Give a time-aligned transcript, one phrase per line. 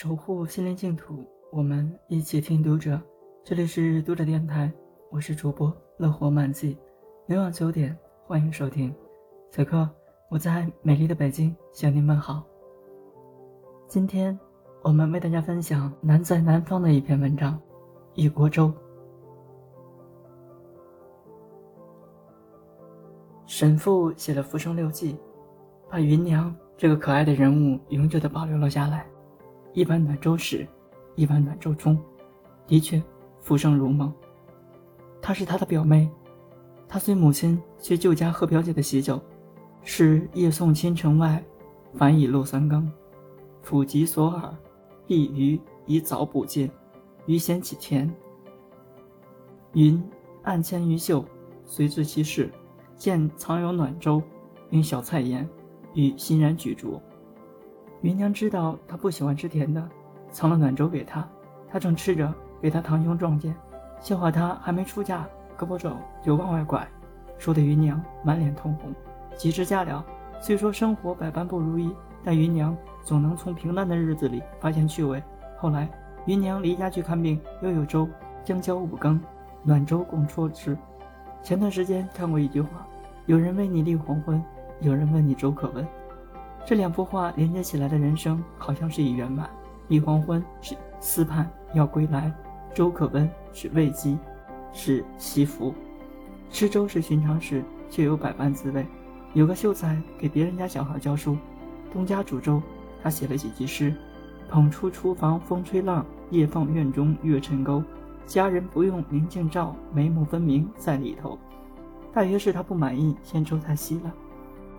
[0.00, 3.00] 守护心灵净土，我们一起听读者。
[3.42, 4.72] 这里是读者电台，
[5.10, 6.78] 我是主播乐活满记。
[7.26, 8.94] 每晚九点，欢迎收听。
[9.50, 9.90] 此刻
[10.30, 12.44] 我在美丽的北京向您问好。
[13.88, 14.38] 今天
[14.82, 17.54] 我们为大家分享南在南方的一篇文章
[18.14, 18.68] 《一锅粥》。
[23.46, 25.14] 神父写了《浮生六记》，
[25.90, 29.04] 把芸娘这个可爱的人物永久的保留了下来。
[29.72, 30.66] 一碗暖粥时，
[31.14, 31.98] 一碗暖粥中，
[32.66, 33.02] 的确，
[33.40, 34.12] 浮生如梦。
[35.20, 36.08] 她是他的表妹，
[36.88, 39.20] 他随母亲去舅家喝表姐的喜酒，
[39.82, 41.42] 是夜送亲城外，
[41.94, 42.90] 反已漏三更。
[43.64, 44.56] 抚及所耳，
[45.06, 46.70] 必鱼以早补尽，
[47.26, 48.10] 鱼先起甜。
[49.74, 50.02] 云
[50.42, 51.24] 暗牵于袖，
[51.64, 52.50] 随至其室。
[52.96, 54.20] 见藏有暖粥，
[54.70, 55.48] 用小菜盐，
[55.94, 57.00] 与欣然举箸。
[58.02, 59.82] 芸娘知道他不喜欢吃甜的，
[60.30, 61.26] 藏了暖粥给他。
[61.68, 63.54] 他正吃着，被他堂兄撞见，
[64.00, 65.26] 笑话他还没出嫁，
[65.58, 65.90] 胳膊肘
[66.22, 66.86] 就往外拐，
[67.38, 68.94] 说的芸娘满脸通红。
[69.36, 70.04] 几日嫁了，
[70.40, 75.20] 虽说生活百般不如意，但芸娘总能从平淡的日子里发现趣味。
[75.56, 75.88] 后来，
[76.26, 78.08] 芸娘离家去看病，又有粥，
[78.44, 79.20] 将交五更，
[79.64, 80.78] 暖粥供啜吃。
[81.42, 82.86] 前段时间看过一句话
[83.26, 84.42] ：“有人为你立黄昏，
[84.80, 85.86] 有人问你粥可温。”
[86.66, 89.48] 这两幅画连接起来的人生，好像是已圆满。
[89.88, 92.32] 立黄昏是思盼要归来，
[92.74, 94.18] 粥可温是慰藉，
[94.72, 95.74] 是惜福。
[96.50, 98.86] 吃粥是寻常事，却有百般滋味。
[99.32, 101.36] 有个秀才给别人家小孩教书，
[101.92, 102.62] 东家煮粥，
[103.02, 103.94] 他写了几句诗
[104.50, 107.82] ：“捧出厨房风吹浪，夜放院中月沉钩。”
[108.26, 111.38] 家人不用明镜照，眉目分明在里头。
[112.12, 114.12] 大约是他不满意，嫌粥太稀了。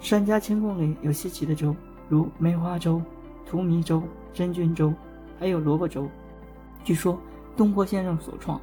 [0.00, 1.76] 山家清供里有稀奇的粥，
[2.08, 3.02] 如梅花粥、
[3.44, 4.94] 荼蘼粥、真菌粥，
[5.38, 6.08] 还有萝卜粥。
[6.82, 7.20] 据说
[7.54, 8.58] 东坡先生所创，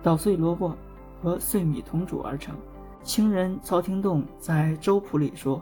[0.00, 0.76] 捣碎萝卜
[1.20, 2.54] 和碎米同煮而成。
[3.02, 5.60] 清人曹廷栋在《粥谱》里说：“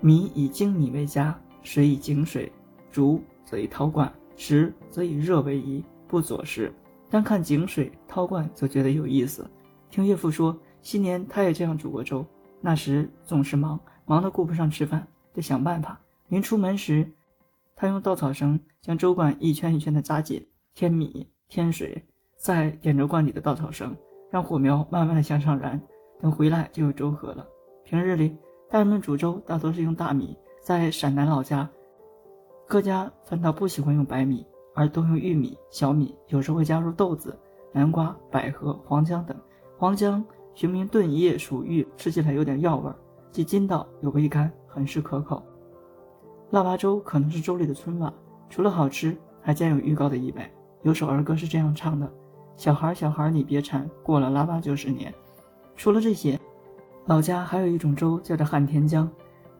[0.00, 2.50] 米以精米为佳，水以井水，
[2.92, 6.72] 煮则以陶罐，食则以热为宜，不佐食。”
[7.10, 9.48] 单看井水陶罐就觉得有意思。
[9.90, 12.24] 听岳父说，昔年他也这样煮过粥，
[12.60, 15.98] 那时总是忙，忙得顾不上吃饭，得想办法。
[16.28, 17.10] 临出门时，
[17.76, 22.04] 他用稻草绳将粥罐一圈一圈的扎紧，添米添水，
[22.36, 23.96] 再点着罐里的稻草绳，
[24.30, 25.80] 让火苗慢慢的向上燃。
[26.20, 27.46] 等回来就有粥喝了。
[27.84, 28.36] 平日里，
[28.70, 31.68] 大人们煮粥大多是用大米，在陕南老家，
[32.66, 34.44] 各家反倒不喜欢用白米。
[34.76, 37.38] 而多用玉米、小米，有时会加入豆子、
[37.70, 39.36] 南瓜、百合、黄姜等。
[39.78, 42.96] 黄姜学名炖叶属玉，吃起来有点药味儿，
[43.34, 45.42] 既筋道又微甘，很是可口。
[46.50, 48.14] 腊八粥可能是粥里的春晚，
[48.48, 50.50] 除了好吃，还兼有预告的意味。
[50.82, 52.08] 有首儿歌是这样唱的
[52.56, 55.12] ：“小孩小孩你别馋，过了腊八就是年。”
[55.74, 56.38] 除了这些，
[57.06, 59.10] 老家还有一种粥叫做汉田姜，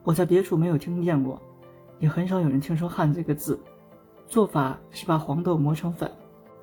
[0.04, 1.42] 我在别处没有听见过，
[1.98, 3.58] 也很少有人听说“汉”这个字。
[4.28, 6.08] 做法是把黄豆磨成粉，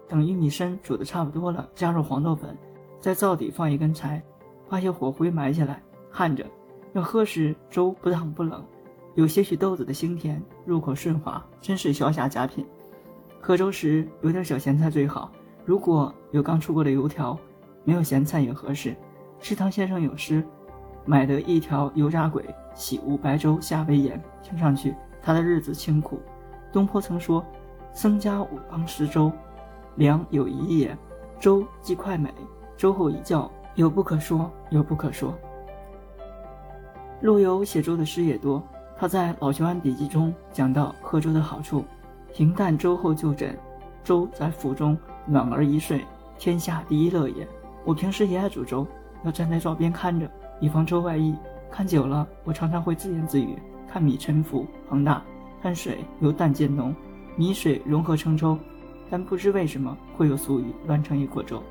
[0.07, 2.57] 等玉米参煮的差不多了，加入黄豆粉，
[3.01, 4.23] 在灶底放一根柴，
[4.69, 6.45] 把些火灰埋起来，焊着。
[6.93, 8.63] 要喝时粥不烫不冷，
[9.15, 12.65] 有些许豆子的腥甜，入口顺滑，真是消夏佳品。
[13.39, 15.31] 喝粥时有点小咸菜最好，
[15.65, 17.37] 如果有刚出锅的油条，
[17.83, 18.95] 没有咸菜也合适。
[19.39, 20.43] 食堂先生有诗
[21.05, 26.21] ：“买得一条油炸鬼，喜无白粥下为盐。”听上去他的日子清苦。
[26.71, 27.43] 东坡曾说
[27.93, 29.31] ：“僧家五方食粥，
[29.95, 30.95] 良有一也。
[31.39, 32.31] 粥既快美，
[32.77, 35.33] 粥后一觉，有不可说，有不可说。”
[37.21, 38.61] 陆游写粥的诗也多，
[38.97, 41.85] 他在《老学庵笔记》中讲到喝粥的好处：
[42.33, 43.55] 平淡粥后就枕，
[44.03, 46.03] 粥在腹中暖而一睡，
[46.39, 47.47] 天下第一乐也。
[47.85, 48.87] 我平时也爱煮粥，
[49.23, 50.29] 要站在灶边看着，
[50.59, 51.35] 以防粥外溢。
[51.69, 53.55] 看久了，我常常会自言自语：
[53.87, 55.23] 看米沉浮膨大。
[55.61, 56.93] 看水由淡渐浓，
[57.35, 58.57] 米水融合成粥，
[59.11, 61.61] 但不知为什么会有俗语乱成一锅粥。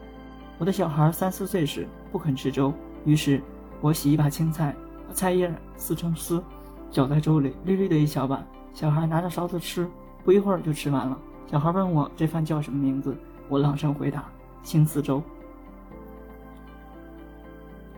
[0.59, 2.73] 我的小孩三四岁时不肯吃粥，
[3.05, 3.43] 于是
[3.81, 4.75] 我洗一把青菜，
[5.13, 6.43] 菜叶撕成丝，
[6.91, 9.89] 搅在粥里，绿绿的一小碗，小孩拿着勺子吃，
[10.25, 11.19] 不一会儿就吃完了。
[11.47, 13.17] 小孩问我这饭叫什么名字，
[13.49, 14.25] 我朗声回答：
[14.63, 15.23] 青丝粥。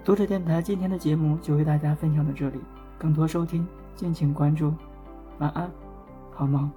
[0.05, 2.59] 读者电台今天的节目就为大家分享到这里，
[2.99, 4.75] 更多收听敬请关注。
[5.38, 5.70] 晚安，
[6.32, 6.70] 好梦。